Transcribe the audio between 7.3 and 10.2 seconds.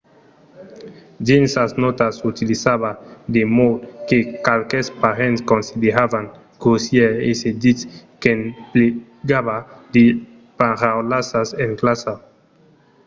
se ditz qu'emplegava de